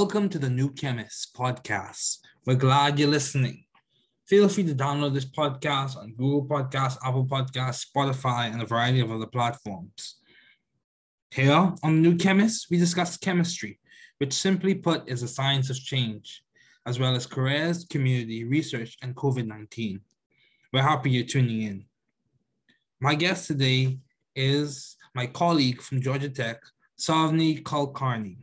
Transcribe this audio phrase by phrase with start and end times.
[0.00, 2.18] Welcome to the New Chemist podcast.
[2.46, 3.64] We're glad you're listening.
[4.28, 9.00] Feel free to download this podcast on Google Podcasts, Apple Podcasts, Spotify, and a variety
[9.00, 10.18] of other platforms.
[11.32, 13.80] Here on the New Chemist, we discuss chemistry,
[14.18, 16.44] which simply put is a science of change,
[16.86, 20.00] as well as careers, community, research, and COVID 19.
[20.72, 21.86] We're happy you're tuning in.
[23.00, 23.98] My guest today
[24.36, 26.60] is my colleague from Georgia Tech,
[26.96, 28.36] Savni Kulkarni.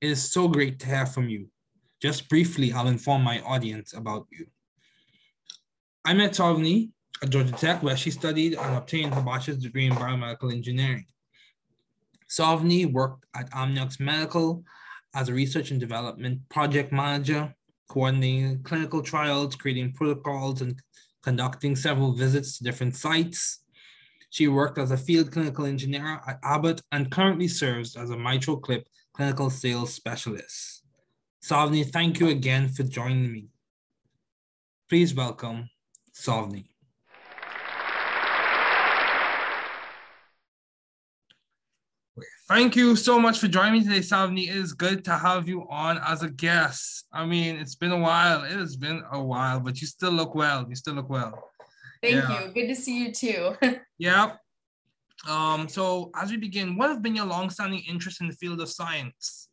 [0.00, 1.48] It is so great to hear from you.
[2.00, 4.46] Just briefly, I'll inform my audience about you.
[6.06, 6.90] I met Savni
[7.22, 11.04] at Georgia Tech, where she studied and obtained her bachelor's degree in biomedical engineering.
[12.30, 14.64] Savni worked at Amniox Medical
[15.14, 17.54] as a research and development project manager,
[17.90, 20.80] coordinating clinical trials, creating protocols, and
[21.22, 23.64] conducting several visits to different sites.
[24.30, 28.84] She worked as a field clinical engineer at Abbott and currently serves as a MitraClip
[29.20, 30.82] clinical sales specialist.
[31.42, 33.48] Savni, thank you again for joining me.
[34.88, 35.68] Please welcome
[36.14, 36.64] Savni.
[42.48, 44.48] Thank you so much for joining me today, Savni.
[44.48, 47.04] It is good to have you on as a guest.
[47.12, 48.44] I mean, it's been a while.
[48.44, 50.64] It has been a while, but you still look well.
[50.66, 51.50] You still look well.
[52.02, 52.46] Thank yeah.
[52.46, 52.52] you.
[52.54, 53.54] Good to see you too.
[53.98, 54.36] yeah.
[55.28, 58.68] Um, so as we begin, what have been your long-standing interest in the field of
[58.68, 59.48] science?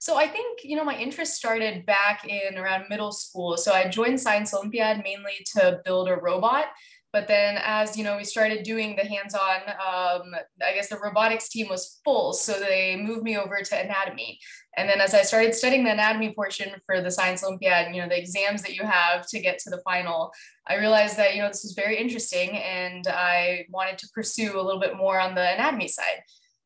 [0.00, 3.58] So I think, you know, my interest started back in around middle school.
[3.58, 6.66] So I joined Science Olympiad mainly to build a robot.
[7.12, 11.48] But then as, you know, we started doing the hands-on, um, I guess the robotics
[11.48, 12.32] team was full.
[12.32, 14.38] So they moved me over to anatomy.
[14.76, 18.08] And then as I started studying the anatomy portion for the Science Olympiad, you know,
[18.08, 20.30] the exams that you have to get to the final,
[20.68, 24.62] I realized that, you know, this was very interesting and I wanted to pursue a
[24.62, 26.22] little bit more on the anatomy side.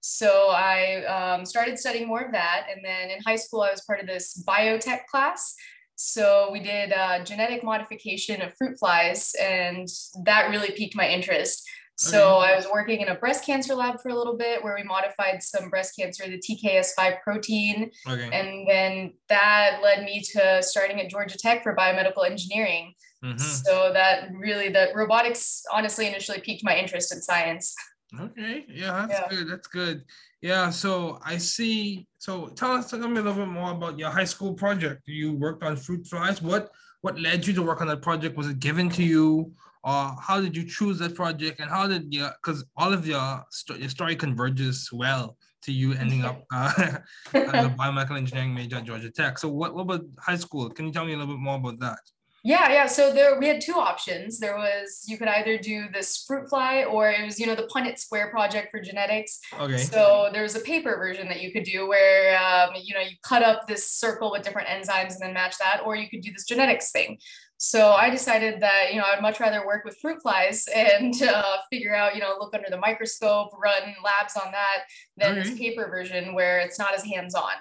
[0.07, 2.67] So I um, started studying more of that.
[2.71, 5.55] And then in high school, I was part of this biotech class.
[5.97, 9.89] So we did uh, genetic modification of fruit flies, and
[10.25, 11.69] that really piqued my interest.
[11.97, 12.53] So okay.
[12.53, 15.43] I was working in a breast cancer lab for a little bit where we modified
[15.43, 17.91] some breast cancer, the TKS5 protein.
[18.09, 18.31] Okay.
[18.33, 22.95] And then that led me to starting at Georgia Tech for biomedical engineering.
[23.25, 23.39] Mm-hmm.
[23.39, 27.75] So that really, the robotics honestly initially piqued my interest in science.
[28.19, 28.65] Okay.
[28.69, 29.29] Yeah, that's yeah.
[29.29, 29.51] good.
[29.51, 30.05] That's good.
[30.41, 30.71] Yeah.
[30.71, 32.07] So I see.
[32.19, 35.03] So tell us, tell me a little bit more about your high school project.
[35.07, 36.43] You worked on fruit flies.
[36.43, 38.37] What what led you to work on that project?
[38.37, 39.53] Was it given to you?
[39.85, 43.45] or how did you choose that project and how did you because all of your,
[43.77, 46.73] your story converges well to you ending up uh,
[47.35, 50.87] as a biomedical engineering major at georgia tech so what, what about high school can
[50.87, 52.01] you tell me a little bit more about that
[52.45, 52.87] yeah, yeah.
[52.87, 54.39] So there we had two options.
[54.39, 57.67] There was you could either do this fruit fly or it was, you know, the
[57.75, 59.41] Punnett Square project for genetics.
[59.59, 59.79] Okay.
[59.79, 63.17] So there was a paper version that you could do where um, you know, you
[63.23, 66.33] cut up this circle with different enzymes and then match that, or you could do
[66.33, 67.19] this genetics thing.
[67.57, 71.57] So I decided that, you know, I'd much rather work with fruit flies and uh,
[71.73, 74.83] figure out, you know, look under the microscope, run labs on that
[75.17, 77.53] than this paper version where it's not as hands-on.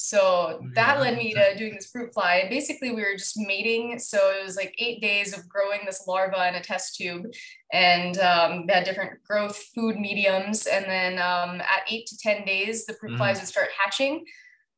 [0.00, 2.36] So that led me to doing this fruit fly.
[2.36, 3.98] And basically, we were just mating.
[3.98, 7.24] So it was like eight days of growing this larva in a test tube.
[7.72, 10.66] And um, they had different growth food mediums.
[10.66, 13.16] And then um, at eight to 10 days, the fruit mm.
[13.16, 14.24] flies would start hatching.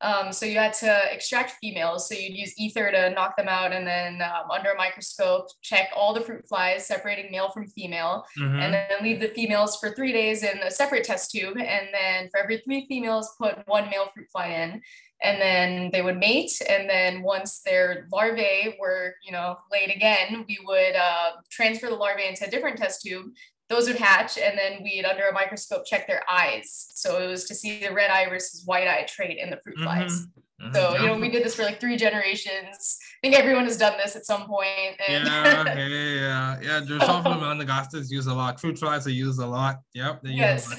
[0.00, 2.08] Um, so you had to extract females.
[2.08, 5.90] So you'd use ether to knock them out and then um, under a microscope, check
[5.94, 8.58] all the fruit flies, separating male from female, mm-hmm.
[8.58, 11.58] and then leave the females for three days in a separate test tube.
[11.58, 14.80] And then for every three females, put one male fruit fly in
[15.22, 20.44] and then they would mate and then once their larvae were you know laid again
[20.48, 23.26] we would uh, transfer the larvae into a different test tube.
[23.68, 26.88] Those would hatch and then we'd under a microscope check their eyes.
[26.94, 29.76] So it was to see the red eye versus white eye trait in the fruit
[29.76, 29.84] mm-hmm.
[29.84, 30.26] flies.
[30.60, 30.74] Mm-hmm.
[30.74, 32.98] so you know we did this for like three generations.
[33.00, 36.80] I think everyone has done this at some point and yeah yeah yeah yeah.
[36.86, 38.60] There's some of the Melanogasters use a lot.
[38.60, 39.80] Fruit flies are used a lot.
[39.94, 40.74] Yep they yes.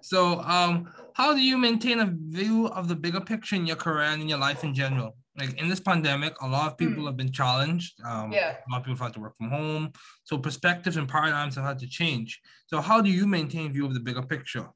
[0.00, 4.04] So um how do you maintain a view of the bigger picture in your career
[4.04, 5.16] and in your life in general?
[5.38, 7.06] Like in this pandemic, a lot of people mm.
[7.06, 7.94] have been challenged.
[8.04, 8.56] Um, yeah.
[8.56, 9.92] A lot of people have had to work from home.
[10.24, 12.40] So perspectives and paradigms have had to change.
[12.66, 14.68] So how do you maintain view of the bigger picture?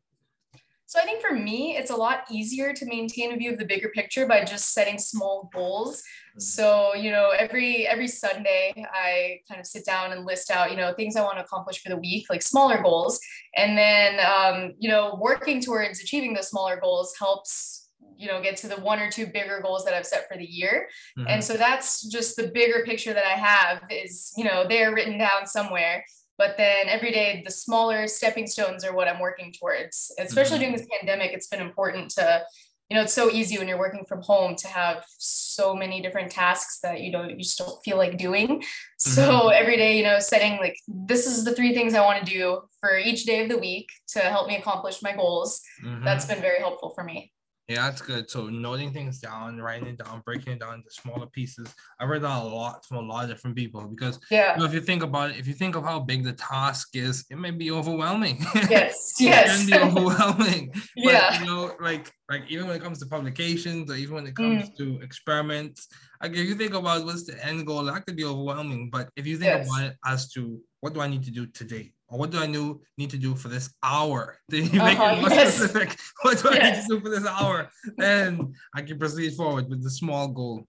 [0.88, 3.64] So I think for me, it's a lot easier to maintain a view of the
[3.64, 5.98] bigger picture by just setting small goals.
[5.98, 6.40] Mm-hmm.
[6.40, 10.76] So, you know, every every Sunday I kind of sit down and list out, you
[10.76, 13.18] know, things I want to accomplish for the week, like smaller goals.
[13.56, 17.82] And then um, you know, working towards achieving those smaller goals helps
[18.18, 20.44] you know get to the one or two bigger goals that i've set for the
[20.44, 21.28] year mm-hmm.
[21.28, 25.18] and so that's just the bigger picture that i have is you know they're written
[25.18, 26.02] down somewhere
[26.38, 30.60] but then every day the smaller stepping stones are what i'm working towards especially mm-hmm.
[30.60, 32.42] during this pandemic it's been important to
[32.88, 36.30] you know, it's so easy when you're working from home to have so many different
[36.30, 38.62] tasks that you don't, you just don't feel like doing.
[38.98, 39.48] So mm-hmm.
[39.52, 42.62] every day, you know, setting like, this is the three things I want to do
[42.80, 45.60] for each day of the week to help me accomplish my goals.
[45.84, 46.04] Mm-hmm.
[46.04, 47.32] That's been very helpful for me.
[47.68, 48.30] Yeah, that's good.
[48.30, 51.74] So noting things down, writing it down, breaking it down into smaller pieces.
[51.98, 54.66] I've read that a lot from a lot of different people because yeah, you know,
[54.66, 57.36] if you think about it, if you think of how big the task is, it
[57.36, 58.38] may be overwhelming.
[58.70, 60.72] Yes, yes, it can be overwhelming.
[60.96, 64.26] yeah, but, you know, like like even when it comes to publications or even when
[64.28, 64.76] it comes mm.
[64.76, 65.88] to experiments,
[66.22, 68.90] like if you think about what's the end goal, that could be overwhelming.
[68.92, 69.66] But if you think yes.
[69.66, 71.92] about it as to what do I need to do today?
[72.08, 74.38] Or what do I new, need to do for this hour?
[74.50, 75.56] You make uh-huh, it more yes.
[75.56, 75.98] specific?
[76.22, 76.62] What do yes.
[76.62, 77.70] I need to do for this hour?
[77.96, 80.66] Then I can proceed forward with the small goal.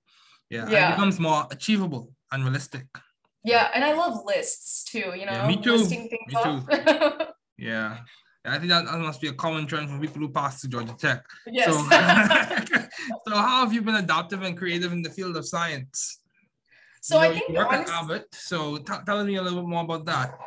[0.50, 0.90] Yeah, yeah.
[0.90, 2.86] it becomes more achievable and realistic.
[3.44, 5.14] Yeah, and I love lists too.
[5.16, 5.78] You know, yeah, me too.
[5.78, 7.26] Listing things me too.
[7.58, 8.00] yeah.
[8.46, 10.96] I think that, that must be a common trend for people who pass to Georgia
[10.98, 11.26] Tech.
[11.48, 11.66] Yes.
[11.66, 11.74] So,
[13.28, 16.22] so how have you been adaptive and creative in the field of science?
[17.02, 18.28] So you know, I think you work honest- at Abbott.
[18.32, 20.38] So t- tell me a little bit more about that.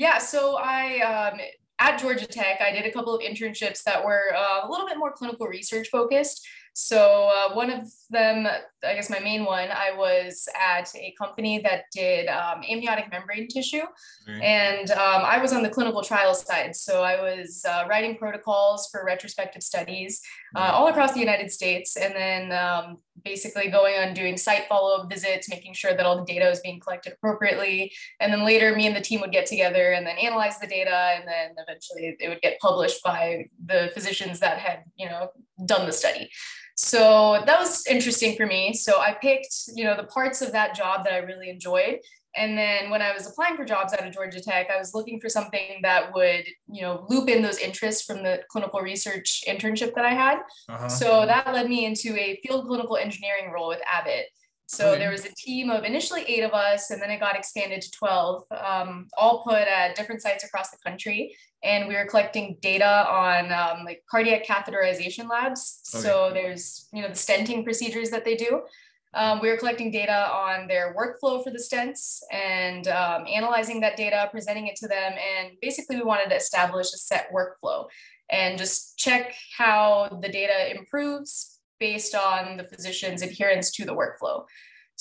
[0.00, 1.40] Yeah, so I um,
[1.78, 4.96] at Georgia Tech, I did a couple of internships that were uh, a little bit
[4.96, 6.48] more clinical research focused.
[6.72, 11.60] So uh, one of them, I guess my main one, I was at a company
[11.60, 13.82] that did um, amniotic membrane tissue,
[14.28, 14.42] mm-hmm.
[14.42, 16.74] and um, I was on the clinical trial side.
[16.74, 20.20] So I was uh, writing protocols for retrospective studies
[20.56, 25.08] uh, all across the United States, and then um, basically going on doing site follow-up
[25.08, 28.86] visits, making sure that all the data was being collected appropriately, and then later me
[28.86, 32.28] and the team would get together and then analyze the data, and then eventually it
[32.28, 35.28] would get published by the physicians that had you know
[35.64, 36.28] done the study.
[36.82, 38.72] So that was interesting for me.
[38.72, 41.98] So I picked, you know, the parts of that job that I really enjoyed.
[42.34, 45.20] And then when I was applying for jobs out of Georgia Tech, I was looking
[45.20, 49.92] for something that would, you know, loop in those interests from the clinical research internship
[49.94, 50.38] that I had.
[50.70, 50.88] Uh-huh.
[50.88, 54.24] So that led me into a field clinical engineering role with Abbott.
[54.70, 57.82] So there was a team of initially eight of us, and then it got expanded
[57.82, 61.34] to 12, um, all put at different sites across the country.
[61.64, 65.80] And we were collecting data on um, like cardiac catheterization labs.
[65.92, 66.04] Okay.
[66.04, 68.62] So there's, you know, the stenting procedures that they do.
[69.12, 73.96] Um, we were collecting data on their workflow for the stents and um, analyzing that
[73.96, 75.14] data, presenting it to them.
[75.14, 77.86] And basically, we wanted to establish a set workflow
[78.30, 84.44] and just check how the data improves based on the physician's adherence to the workflow.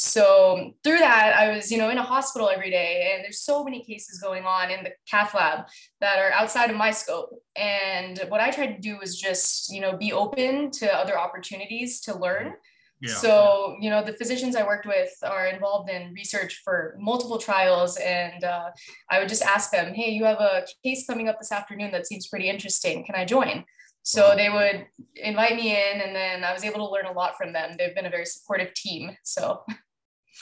[0.01, 3.65] So through that, I was, you know, in a hospital every day, and there's so
[3.65, 5.65] many cases going on in the cath lab
[5.99, 7.31] that are outside of my scope.
[7.57, 11.99] And what I tried to do was just, you know, be open to other opportunities
[12.01, 12.53] to learn.
[13.01, 13.13] Yeah.
[13.13, 17.97] So, you know, the physicians I worked with are involved in research for multiple trials.
[17.97, 18.69] And uh,
[19.09, 22.07] I would just ask them, hey, you have a case coming up this afternoon that
[22.07, 23.05] seems pretty interesting.
[23.05, 23.65] Can I join?
[24.09, 27.38] So they would invite me in, and then I was able to learn a lot
[27.38, 27.75] from them.
[27.77, 29.15] They've been a very supportive team.
[29.21, 29.63] So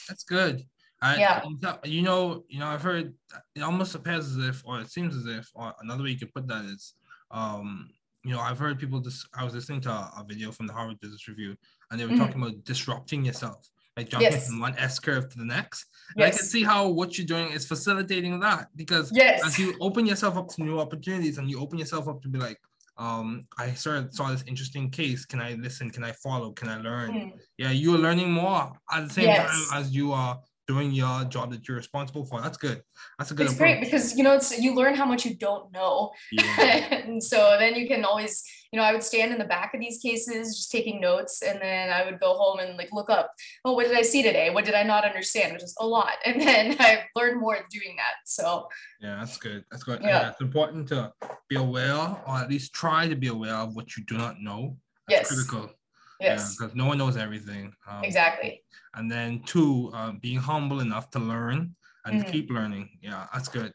[0.08, 0.64] that's good.
[1.02, 1.44] I, yeah.
[1.84, 3.14] You know, you know, I've heard
[3.56, 6.34] it almost appears as if, or it seems as if, or another way you could
[6.34, 6.94] put that is,
[7.30, 7.90] um,
[8.24, 9.28] you know, I've heard people just.
[9.38, 11.58] I was listening to a, a, video from the Harvard Business Review,
[11.92, 12.22] and they were mm-hmm.
[12.22, 14.48] talking about disrupting yourself, like jumping yes.
[14.48, 15.88] from one S curve to the next.
[16.16, 16.36] And yes.
[16.36, 19.46] I can see how what you're doing is facilitating that because yes.
[19.46, 22.40] as you open yourself up to new opportunities and you open yourself up to be
[22.40, 22.60] like,
[22.98, 25.26] um, I sort of saw this interesting case.
[25.26, 25.90] Can I listen?
[25.92, 26.52] Can I follow?
[26.52, 27.12] Can I learn?
[27.12, 27.32] Mm.
[27.58, 29.50] Yeah, you are learning more at the same yes.
[29.50, 32.42] time as you are doing your job that you're responsible for.
[32.42, 32.84] That's good.
[33.18, 33.46] That's a good.
[33.46, 33.80] It's approach.
[33.80, 36.94] great because you know it's you learn how much you don't know, yeah.
[37.06, 39.80] and so then you can always you know I would stand in the back of
[39.80, 43.32] these cases just taking notes, and then I would go home and like look up.
[43.64, 44.50] Oh, what did I see today?
[44.50, 45.54] What did I not understand?
[45.54, 48.16] Which is a lot, and then I learned more doing that.
[48.26, 48.68] So
[49.02, 49.64] yeah, that's good.
[49.72, 50.02] That's good.
[50.02, 50.08] Yeah.
[50.08, 51.14] yeah, it's important to
[51.50, 54.78] be aware, or at least try to be aware of what you do not know.
[55.08, 55.34] That's yes.
[55.34, 55.72] critical.
[56.20, 56.56] Yes.
[56.56, 57.74] Because yeah, no one knows everything.
[57.90, 58.64] Um, exactly.
[58.96, 62.32] And then two, uh, being humble enough to learn and mm-hmm.
[62.32, 62.90] keep learning.
[63.02, 63.72] Yeah, that's good.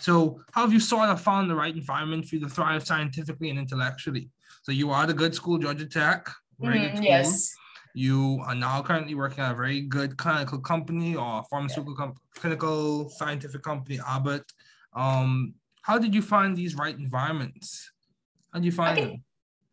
[0.00, 3.50] So how have you sort of found the right environment for you to thrive scientifically
[3.50, 4.30] and intellectually?
[4.62, 7.04] So you are the good school, Georgia Tech, very mm, good.
[7.04, 7.54] Yes.
[7.94, 12.06] You are now currently working at a very good clinical company or pharmaceutical yeah.
[12.06, 14.44] com- clinical scientific company, Abbott.
[14.92, 17.90] Um, how did you find these right environments?
[18.52, 19.24] How did you find them?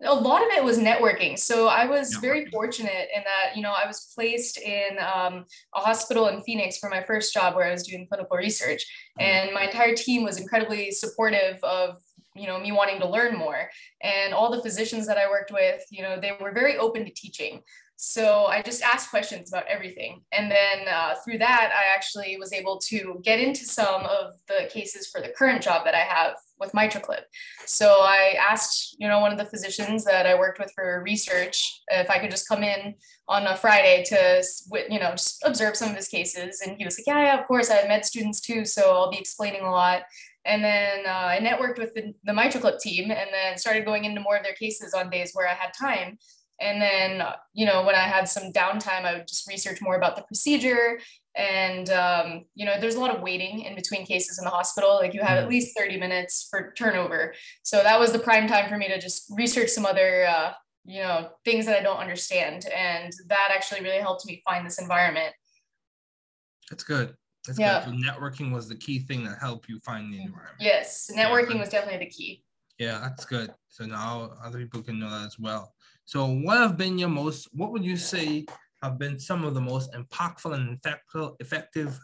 [0.05, 1.37] A lot of it was networking.
[1.37, 5.79] So I was very fortunate in that, you know, I was placed in um, a
[5.79, 8.85] hospital in Phoenix for my first job where I was doing clinical research.
[9.19, 9.21] Mm-hmm.
[9.21, 11.97] And my entire team was incredibly supportive of
[12.35, 13.69] you know me wanting to learn more
[14.01, 17.11] and all the physicians that i worked with you know they were very open to
[17.11, 17.61] teaching
[18.05, 20.23] so I just asked questions about everything.
[20.33, 24.69] And then uh, through that, I actually was able to get into some of the
[24.69, 27.21] cases for the current job that I have with MitraClip.
[27.65, 31.81] So I asked, you know, one of the physicians that I worked with for research
[31.89, 32.95] if I could just come in
[33.27, 34.41] on a Friday to,
[34.89, 36.61] you know, just observe some of his cases.
[36.61, 37.69] And he was like, yeah, yeah, of course.
[37.69, 38.63] I have med students too.
[38.63, 40.03] So I'll be explaining a lot.
[40.45, 44.21] And then uh, I networked with the, the MitraClip team and then started going into
[44.21, 46.17] more of their cases on days where I had time.
[46.63, 50.15] And then, you know, when I had some downtime, I would just research more about
[50.15, 50.99] the procedure.
[51.35, 54.95] And, um, you know, there's a lot of waiting in between cases in the hospital.
[54.95, 55.49] Like you have at mm.
[55.49, 57.33] least 30 minutes for turnover.
[57.63, 60.53] So that was the prime time for me to just research some other, uh,
[60.85, 62.65] you know, things that I don't understand.
[62.73, 65.33] And that actually really helped me find this environment.
[66.69, 67.13] That's good.
[67.45, 67.83] That's yeah.
[67.83, 67.93] good.
[67.93, 70.27] So networking was the key thing that helped you find the mm.
[70.27, 70.57] environment.
[70.61, 71.59] Yes, networking yeah.
[71.59, 72.43] was definitely the key.
[72.79, 73.53] Yeah, that's good.
[73.69, 75.73] So now other people can know that as well.
[76.05, 78.45] So, what have been your most, what would you say
[78.81, 80.79] have been some of the most impactful and
[81.39, 81.97] effective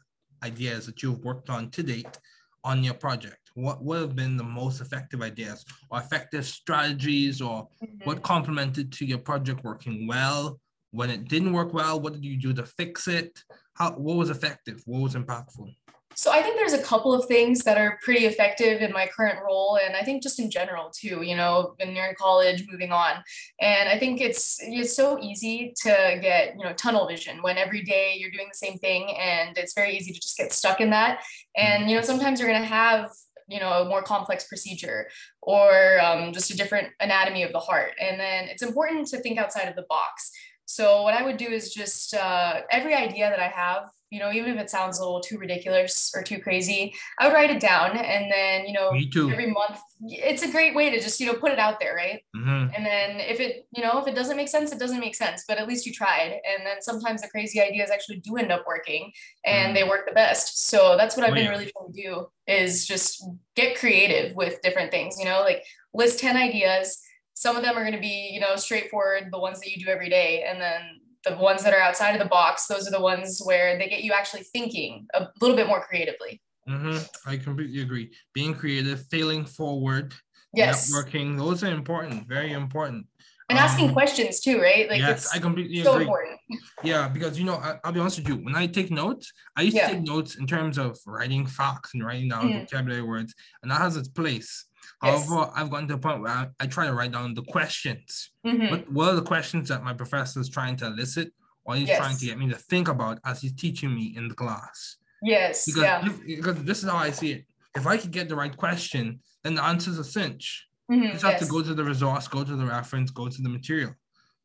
[0.43, 2.17] ideas that you've worked on to date
[2.63, 3.51] on your project?
[3.55, 8.05] What would have been the most effective ideas or effective strategies or mm-hmm.
[8.05, 10.59] what complemented to your project working well?
[10.91, 13.43] When it didn't work well, what did you do to fix it?
[13.73, 14.81] How, what was effective?
[14.85, 15.75] What was impactful?
[16.19, 19.39] So I think there's a couple of things that are pretty effective in my current
[19.41, 21.21] role, and I think just in general too.
[21.21, 23.23] You know, when you're in college, moving on,
[23.61, 27.83] and I think it's it's so easy to get you know tunnel vision when every
[27.83, 30.89] day you're doing the same thing, and it's very easy to just get stuck in
[30.89, 31.23] that.
[31.55, 33.09] And you know, sometimes you're gonna have
[33.47, 35.07] you know a more complex procedure
[35.41, 39.39] or um, just a different anatomy of the heart, and then it's important to think
[39.39, 40.31] outside of the box.
[40.65, 44.31] So what I would do is just uh, every idea that I have you know,
[44.31, 47.59] even if it sounds a little too ridiculous or too crazy, I would write it
[47.59, 47.95] down.
[47.95, 48.89] And then, you know,
[49.31, 51.95] every month, it's a great way to just, you know, put it out there.
[51.95, 52.23] Right.
[52.35, 52.73] Mm-hmm.
[52.75, 55.43] And then if it, you know, if it doesn't make sense, it doesn't make sense,
[55.47, 56.31] but at least you tried.
[56.31, 59.11] And then sometimes the crazy ideas actually do end up working
[59.45, 59.73] and mm-hmm.
[59.75, 60.67] they work the best.
[60.67, 61.51] So that's what I've oh, been yeah.
[61.51, 63.23] really trying to do is just
[63.55, 65.63] get creative with different things, you know, like
[65.93, 66.99] list 10 ideas.
[67.35, 69.91] Some of them are going to be, you know, straightforward, the ones that you do
[69.91, 70.43] every day.
[70.43, 70.81] And then
[71.25, 74.03] the ones that are outside of the box, those are the ones where they get
[74.03, 76.41] you actually thinking a little bit more creatively.
[76.67, 77.29] Mm-hmm.
[77.29, 78.11] I completely agree.
[78.33, 80.13] Being creative, failing forward,
[80.53, 83.07] yes, networking, those are important, very important.
[83.49, 84.87] And asking um, questions too, right?
[84.87, 86.05] Like yes, I completely so agree.
[86.05, 86.35] Important.
[86.81, 88.35] Yeah, because you know, I, will be honest with you.
[88.35, 89.89] When I take notes, I used yeah.
[89.89, 92.59] to take notes in terms of writing facts and writing down mm-hmm.
[92.59, 94.65] vocabulary words, and that has its place.
[95.03, 95.27] Yes.
[95.27, 98.31] However, I've gotten to a point where I, I try to write down the questions.
[98.45, 98.69] Mm-hmm.
[98.69, 101.31] What, what are the questions that my professor is trying to elicit
[101.65, 101.97] or he's yes.
[101.97, 104.97] trying to get me to think about as he's teaching me in the class?
[105.21, 105.65] Yes.
[105.65, 106.05] Because, yeah.
[106.05, 107.45] if, because this is how I see it.
[107.75, 110.67] If I could get the right question, then the answer's a cinch.
[110.91, 111.03] Mm-hmm.
[111.03, 111.45] You just have yes.
[111.45, 113.93] to go to the resource, go to the reference, go to the material.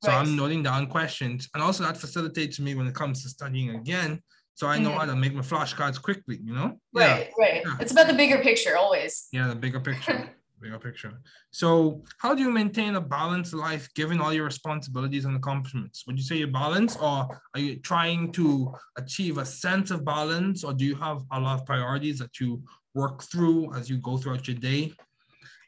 [0.03, 0.19] So right.
[0.19, 1.49] I'm noting down questions.
[1.55, 4.23] And also that facilitates me when it comes to studying again.
[4.55, 4.99] So I know mm-hmm.
[4.99, 6.79] how to make my flashcards quickly, you know?
[6.93, 7.45] Right, yeah.
[7.45, 7.63] right.
[7.65, 7.77] Yeah.
[7.81, 9.29] It's about the bigger picture always.
[9.33, 10.31] Yeah, the bigger picture.
[10.61, 11.21] bigger picture.
[11.51, 16.05] So, how do you maintain a balanced life given all your responsibilities and accomplishments?
[16.07, 20.63] Would you say you balance, or are you trying to achieve a sense of balance,
[20.63, 22.63] or do you have a lot of priorities that you
[22.95, 24.93] work through as you go throughout your day?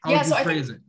[0.01, 0.79] How yeah, would you so phrase it?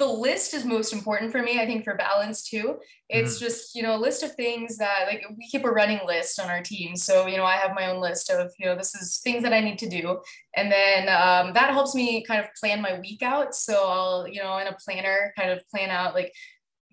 [0.00, 2.78] The list is most important for me i think for balance too.
[3.08, 3.44] It's mm-hmm.
[3.44, 6.48] just you know a list of things that like we keep a running list on
[6.48, 6.96] our team.
[6.96, 9.52] So you know i have my own list of you know this is things that
[9.52, 10.20] i need to do.
[10.56, 13.54] And then um, that helps me kind of plan my week out.
[13.54, 16.32] So i'll you know in a planner kind of plan out like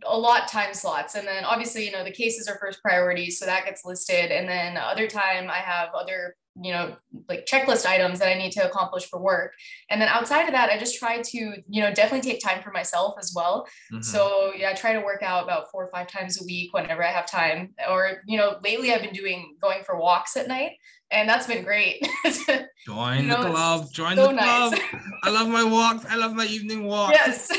[0.05, 1.15] a lot time slots.
[1.15, 4.31] And then obviously you know the cases are first priority so that gets listed.
[4.31, 6.95] And then other time i have other you know
[7.29, 9.53] like checklist items that i need to accomplish for work.
[9.89, 12.71] And then outside of that i just try to you know definitely take time for
[12.71, 13.67] myself as well.
[13.91, 14.01] Mm-hmm.
[14.01, 17.03] so yeah i try to work out about four or five times a week whenever
[17.03, 17.73] i have time.
[17.89, 20.71] Or you know lately i've been doing going for walks at night
[21.11, 22.05] and that's been great.
[22.85, 24.71] Join you know, the club join so the club.
[24.71, 24.81] Nice.
[25.23, 26.05] i love my walks.
[26.05, 27.17] I love my evening walks.
[27.27, 27.49] Yes.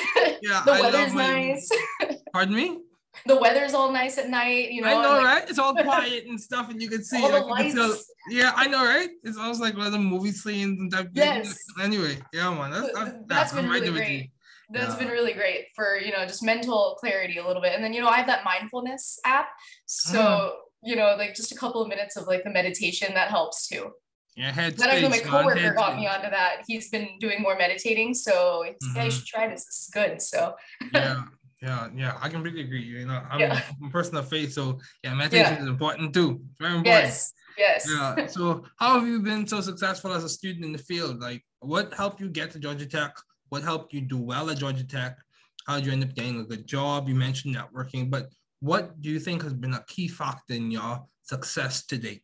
[0.42, 1.68] Yeah the weather's nice
[2.32, 2.78] pardon me
[3.26, 4.88] the weather's all nice at night, you know.
[4.88, 5.50] I know, like, right?
[5.50, 7.23] It's all quiet and stuff, and you can see.
[7.23, 7.75] All the lights.
[7.75, 7.97] Tell,
[8.30, 9.11] yeah, I know, right?
[9.23, 11.11] It's almost like one of the movie scenes and type.
[11.12, 11.58] Yes.
[11.80, 14.30] Anyway, yeah, man, that's, that's, that's been really great.
[14.70, 14.99] That's yeah.
[14.99, 18.00] been really great for you know just mental clarity a little bit, and then you
[18.00, 19.49] know I have that mindfulness app,
[19.87, 20.50] so mm.
[20.82, 23.92] you know like just a couple of minutes of like the meditation that helps too.
[24.37, 26.62] Yeah, head Then I know my coworker got me onto that.
[26.68, 28.97] He's been doing more meditating, so he's mm-hmm.
[28.97, 29.64] yeah, you should try this.
[29.64, 30.23] This is good.
[30.23, 30.54] So
[30.94, 31.23] yeah,
[31.62, 32.83] yeah, yeah, I completely agree.
[32.83, 33.61] You know, I'm yeah.
[33.85, 35.62] a person of faith, so yeah, meditation yeah.
[35.62, 36.41] is important too.
[36.50, 37.05] It's very important.
[37.05, 37.88] Yes, yes.
[37.91, 38.27] Yeah.
[38.29, 41.21] So, how have you been so successful as a student in the field?
[41.21, 43.17] Like, what helped you get to Georgia Tech?
[43.49, 45.19] what helped you do well at Georgia Tech?
[45.67, 47.09] How did you end up getting a good job?
[47.09, 48.29] You mentioned networking, but
[48.61, 52.23] what do you think has been a key factor in your success to date?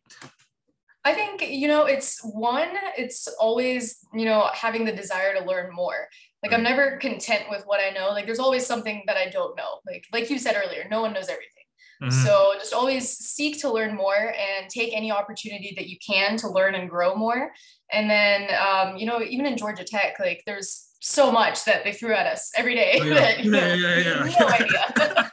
[1.05, 5.71] I think, you know, it's one, it's always, you know, having the desire to learn
[5.75, 6.09] more.
[6.45, 6.59] Like right.
[6.59, 8.11] I'm never content with what I know.
[8.11, 9.81] Like there's always something that I don't know.
[9.87, 11.65] Like like you said earlier, no one knows everything.
[12.03, 12.11] Mm-hmm.
[12.11, 16.49] So just always seek to learn more and take any opportunity that you can to
[16.49, 17.51] learn and grow more.
[17.91, 21.93] And then, um, you know, even in Georgia Tech, like there's so much that they
[21.93, 23.15] threw at us every day oh, yeah.
[23.21, 25.31] that yeah, yeah, yeah, no idea.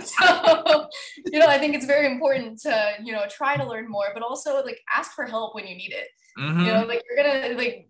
[0.06, 0.88] so,
[1.24, 4.22] you know, I think it's very important to, you know, try to learn more, but
[4.22, 6.08] also like ask for help when you need it.
[6.38, 6.60] Mm-hmm.
[6.60, 7.88] You know, like you're gonna like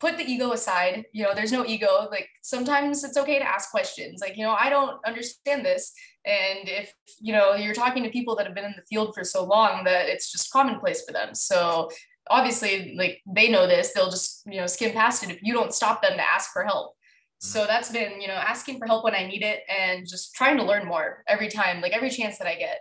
[0.00, 1.04] put the ego aside.
[1.12, 2.08] You know, there's no ego.
[2.10, 4.20] Like sometimes it's okay to ask questions.
[4.20, 5.92] Like, you know, I don't understand this.
[6.24, 9.24] And if, you know, you're talking to people that have been in the field for
[9.24, 11.34] so long that it's just commonplace for them.
[11.34, 11.88] So
[12.30, 15.72] obviously like they know this they'll just you know skim past it if you don't
[15.72, 16.94] stop them to ask for help
[17.38, 17.66] so mm.
[17.66, 20.64] that's been you know asking for help when i need it and just trying to
[20.64, 22.80] learn more every time like every chance that i get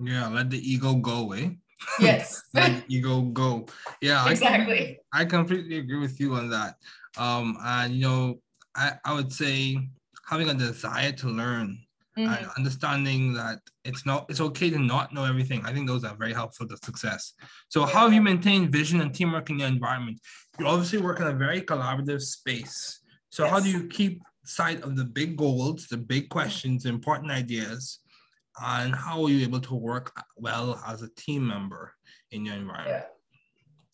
[0.00, 1.50] yeah let the ego go eh
[2.00, 3.66] yes the ego go
[4.00, 6.76] yeah exactly I, I completely agree with you on that
[7.16, 8.40] um and you know
[8.74, 9.78] i i would say
[10.28, 11.78] having a desire to learn
[12.16, 12.32] mm-hmm.
[12.32, 15.64] and understanding that it's not it's okay to not know everything.
[15.64, 17.34] I think those are very helpful to success.
[17.68, 20.20] So how have you maintained vision and teamwork in your environment?
[20.58, 23.00] You obviously work in a very collaborative space.
[23.30, 23.52] So yes.
[23.52, 28.00] how do you keep sight of the big goals, the big questions, important ideas,
[28.62, 31.92] and how are you able to work well as a team member
[32.30, 33.04] in your environment?
[33.04, 33.14] Yeah.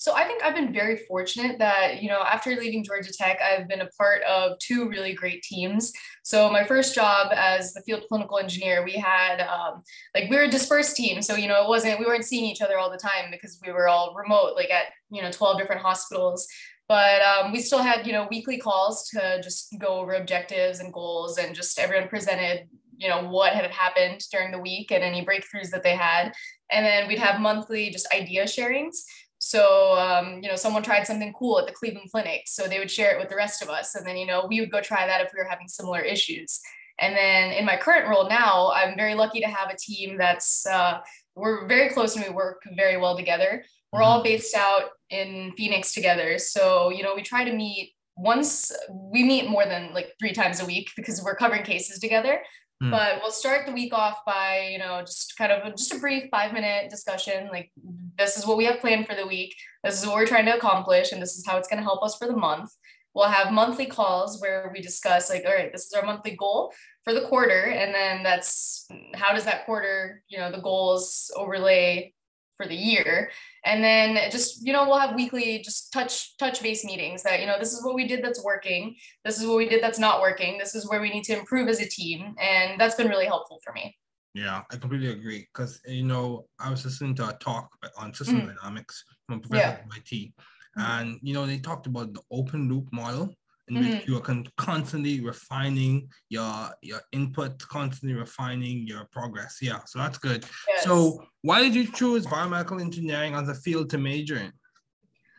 [0.00, 3.68] So I think I've been very fortunate that, you know, after leaving Georgia Tech, I've
[3.68, 5.92] been a part of two really great teams.
[6.22, 9.82] So my first job as the field clinical engineer, we had um,
[10.14, 11.20] like we were a dispersed team.
[11.20, 13.74] So, you know, it wasn't, we weren't seeing each other all the time because we
[13.74, 16.48] were all remote, like at, you know, 12 different hospitals.
[16.88, 20.94] But um, we still had, you know, weekly calls to just go over objectives and
[20.94, 25.24] goals and just everyone presented you know what had happened during the week and any
[25.24, 26.32] breakthroughs that they had
[26.70, 28.98] and then we'd have monthly just idea sharings
[29.42, 32.42] so, um, you know, someone tried something cool at the Cleveland Clinic.
[32.44, 33.94] So they would share it with the rest of us.
[33.94, 36.60] And then, you know, we would go try that if we were having similar issues.
[37.00, 40.66] And then in my current role now, I'm very lucky to have a team that's,
[40.66, 41.00] uh,
[41.34, 43.64] we're very close and we work very well together.
[43.92, 44.24] We're all mm-hmm.
[44.24, 46.38] based out in Phoenix together.
[46.38, 50.60] So, you know, we try to meet once, we meet more than like three times
[50.60, 52.42] a week because we're covering cases together.
[52.82, 52.90] Mm.
[52.90, 56.24] But we'll start the week off by, you know, just kind of just a brief
[56.30, 57.48] five minute discussion.
[57.48, 57.70] Like,
[58.16, 59.54] this is what we have planned for the week.
[59.84, 62.02] This is what we're trying to accomplish, and this is how it's going to help
[62.02, 62.70] us for the month.
[63.12, 66.72] We'll have monthly calls where we discuss, like, all right, this is our monthly goal
[67.04, 72.14] for the quarter, and then that's how does that quarter, you know, the goals overlay
[72.60, 73.30] for the year.
[73.64, 77.46] And then just you know we'll have weekly just touch touch base meetings that you
[77.46, 78.96] know this is what we did that's working.
[79.24, 80.58] This is what we did that's not working.
[80.58, 82.34] This is where we need to improve as a team.
[82.40, 83.96] And that's been really helpful for me.
[84.34, 85.48] Yeah i completely agree.
[85.52, 88.54] Because you know i was listening to a talk on system mm.
[88.54, 89.92] dynamics from a professor yeah.
[89.92, 90.32] MIT,
[90.76, 93.34] and you know they talked about the open loop model
[93.70, 93.90] in mm-hmm.
[93.90, 99.58] which you are con- constantly refining your your input, constantly refining your progress.
[99.62, 100.44] Yeah, so that's good.
[100.68, 100.84] Yes.
[100.84, 104.52] So why did you choose biomedical engineering as a field to major in?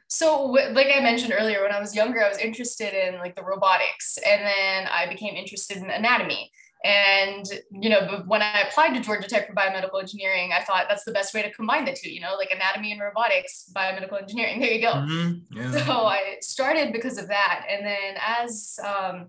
[0.08, 3.44] So, like I mentioned earlier, when I was younger, I was interested in like the
[3.44, 6.52] robotics, and then I became interested in anatomy.
[6.84, 11.04] And, you know, when I applied to Georgia Tech for biomedical engineering, I thought that's
[11.04, 14.60] the best way to combine the two, you know, like anatomy and robotics, biomedical engineering.
[14.62, 14.94] There you go.
[14.94, 15.58] Mm-hmm.
[15.58, 15.86] Yeah.
[15.86, 17.66] So I started because of that.
[17.70, 19.28] And then as, um,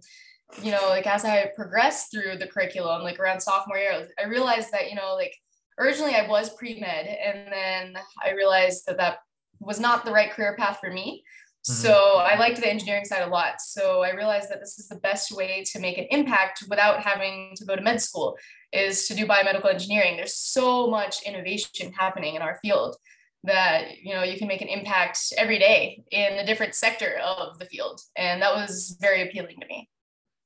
[0.62, 4.72] you know, like as I progressed through the curriculum, like around sophomore year, I realized
[4.72, 5.34] that, you know, like
[5.78, 9.18] originally I was pre med, and then I realized that that
[9.60, 11.22] was not the right career path for me.
[11.68, 11.83] Mm-hmm.
[11.83, 13.61] So I liked the engineering side a lot.
[13.61, 17.55] So I realized that this is the best way to make an impact without having
[17.57, 18.37] to go to med school
[18.72, 20.16] is to do biomedical engineering.
[20.16, 22.96] There's so much innovation happening in our field
[23.44, 27.59] that you know you can make an impact every day in a different sector of
[27.59, 29.88] the field and that was very appealing to me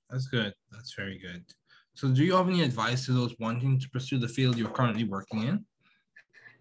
[0.09, 1.45] that's good that's very good
[1.95, 5.05] so do you have any advice to those wanting to pursue the field you're currently
[5.05, 5.65] working in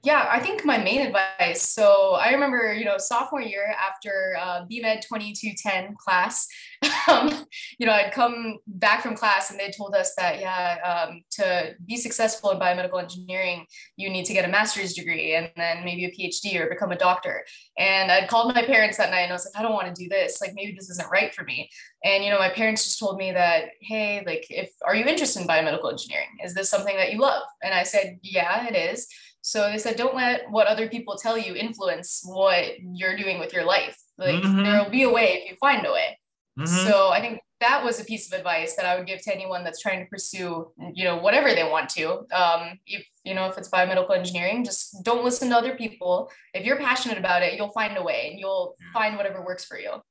[0.06, 1.63] yeah, I think my main advice.
[1.63, 6.48] So I remember, you know, sophomore year after uh, BMed 2210 class,
[7.10, 7.46] um,
[7.80, 11.74] you know, I'd come back from class and they told us that, yeah, um, to
[11.88, 13.65] be successful in biomedical engineering,
[13.98, 16.98] you need to get a master's degree and then maybe a PhD or become a
[16.98, 17.44] doctor.
[17.76, 20.04] And I'd called my parents that night and I was like, I don't want to
[20.04, 20.39] do this.
[20.39, 21.68] Like, maybe this isn't right for me.
[22.04, 25.41] And, you know, my parents just told me that, hey, like, if, are you interested
[25.41, 26.28] in biomedical engineering?
[26.44, 27.41] Is this something that you love?
[27.63, 29.08] And I said, yeah, it is.
[29.45, 33.53] So they said, don't let what other people tell you influence what you're doing with
[33.53, 33.95] your life.
[34.17, 34.63] Like mm-hmm.
[34.63, 36.17] there will be a way if you find a way.
[36.58, 36.88] Mm-hmm.
[36.88, 39.63] So I think that was a piece of advice that I would give to anyone
[39.63, 42.25] that's trying to pursue, you know, whatever they want to.
[42.34, 46.31] Um, if you know, if it's biomedical engineering, just don't listen to other people.
[46.55, 49.77] If you're passionate about it, you'll find a way and you'll find whatever works for
[49.77, 50.01] you.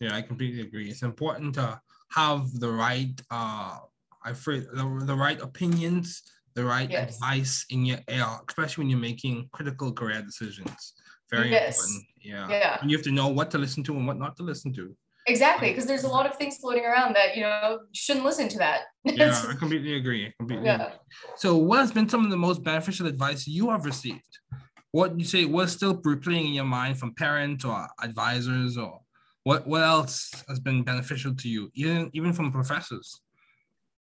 [0.00, 0.90] Yeah, I completely agree.
[0.90, 3.78] It's important to have the right, uh,
[4.24, 6.22] I the, the right opinions,
[6.54, 7.14] the right yes.
[7.14, 10.94] advice in your, uh, especially when you're making critical career decisions.
[11.30, 11.78] Very yes.
[11.78, 12.04] important.
[12.20, 12.48] Yeah.
[12.48, 12.78] Yeah.
[12.80, 14.94] And you have to know what to listen to and what not to listen to.
[15.26, 18.48] Exactly, because there's a lot of things floating around that you know you shouldn't listen
[18.48, 18.80] to that.
[19.04, 20.26] yeah, I completely agree.
[20.26, 20.86] I completely yeah.
[20.86, 20.98] agree.
[21.36, 24.38] So, what has been some of the most beneficial advice you have received?
[24.92, 29.00] What you say was still replaying in your mind from parents or advisors, or
[29.44, 29.66] what?
[29.66, 33.20] What else has been beneficial to you, even even from professors?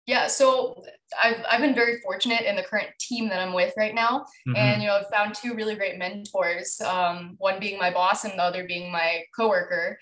[0.08, 0.84] Yeah, so
[1.22, 4.26] I've, I've been very fortunate in the current team that I'm with right now.
[4.48, 4.56] Mm-hmm.
[4.56, 8.34] And, you know, I've found two really great mentors, um, one being my boss and
[8.34, 10.00] the other being my coworker.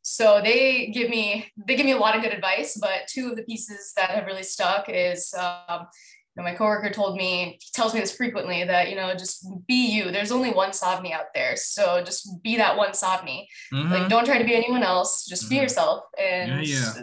[0.00, 3.36] So they give me they give me a lot of good advice, but two of
[3.36, 5.86] the pieces that have really stuck is um,
[6.34, 9.46] you know, my coworker told me he tells me this frequently that you know just
[9.68, 10.10] be you.
[10.10, 13.46] There's only one Savni out there, so just be that one Savni.
[13.72, 13.92] Mm-hmm.
[13.92, 15.24] Like don't try to be anyone else.
[15.24, 15.50] Just mm-hmm.
[15.50, 17.02] be yourself, and yeah, yeah.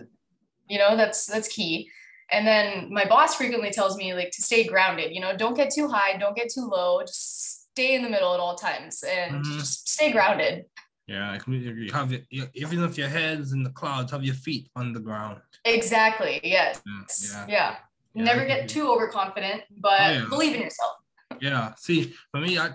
[0.68, 1.90] you know that's that's key.
[2.32, 5.14] And then my boss frequently tells me like to stay grounded.
[5.14, 7.02] You know, don't get too high, don't get too low.
[7.02, 9.58] Just stay in the middle at all times, and mm-hmm.
[9.60, 10.66] just stay grounded.
[11.08, 11.90] Yeah, I completely agree.
[11.92, 15.42] Have your, even if your head's in the clouds, have your feet on the ground.
[15.66, 16.40] Exactly.
[16.44, 16.82] Yes.
[16.86, 17.46] Yeah.
[17.48, 17.48] yeah.
[17.48, 17.76] yeah.
[18.24, 20.26] Never get too overconfident, but oh, yeah.
[20.30, 20.98] believe in yourself.
[21.42, 21.74] Yeah.
[21.78, 22.72] See, for me, I,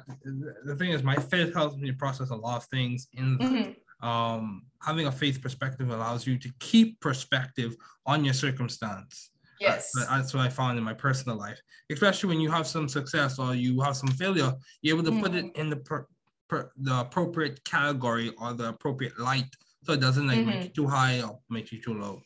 [0.65, 3.07] the thing is, my faith helps me process a lot of things.
[3.13, 4.09] In mm-hmm.
[4.09, 9.31] um, having a faith perspective allows you to keep perspective on your circumstance.
[9.65, 9.91] Yes.
[9.95, 13.39] That's, that's, what I found in my personal life, especially when you have some success
[13.39, 15.21] or you have some failure, you're able to mm-hmm.
[15.21, 15.61] put it mm-hmm.
[15.61, 16.07] in the per,
[16.49, 19.49] per, the appropriate category or the appropriate light,
[19.85, 20.51] so it doesn't like mm-hmm.
[20.51, 22.23] make you too high or make you too low.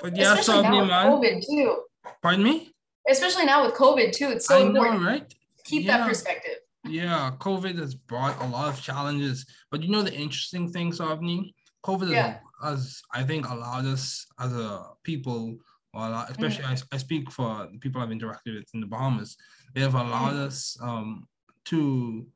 [0.00, 1.12] But yeah, Especially now with man.
[1.12, 1.82] COVID too.
[2.22, 2.72] Pardon me.
[3.08, 5.02] Especially now with COVID too, it's so I important.
[5.02, 5.34] Know, right?
[5.64, 5.98] Keep yeah.
[5.98, 6.56] that perspective.
[6.88, 11.52] Yeah, COVID has brought a lot of challenges, but you know the interesting thing, Savni,
[11.84, 12.38] COVID yeah.
[12.62, 15.56] has, has, I think, allowed us as a people,
[15.96, 16.84] or especially mm-hmm.
[16.92, 19.36] I, I speak for the people I've interacted with in the Bahamas,
[19.74, 20.46] they have allowed mm-hmm.
[20.46, 21.26] us um,
[21.66, 22.26] to,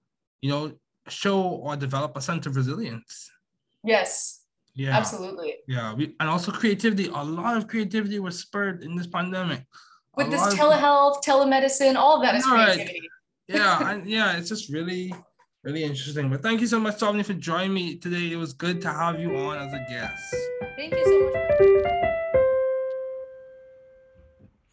[0.40, 0.73] you know,
[1.09, 3.31] show or develop a sense of resilience.
[3.85, 4.40] Yes.
[4.75, 4.96] Yeah.
[4.96, 5.57] Absolutely.
[5.68, 5.92] Yeah.
[5.92, 7.09] We, and also creativity.
[7.09, 9.66] A lot of creativity was spurred in this pandemic.
[10.16, 13.09] With a this telehealth, of, telemedicine, all of that is creativity.
[13.49, 13.59] Right.
[13.59, 13.90] yeah.
[13.92, 15.14] and yeah, it's just really,
[15.64, 16.31] really interesting.
[16.31, 18.33] But thank you so much, Savni, for joining me today.
[18.33, 20.35] It was good to have you on as a guest.
[20.77, 22.00] Thank you so much.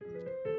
[0.00, 0.57] Música